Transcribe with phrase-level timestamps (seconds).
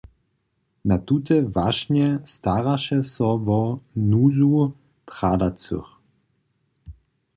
[0.91, 3.59] Na tute wašnje staraše so wo
[4.09, 4.61] nuzu
[5.13, 5.89] tradacych.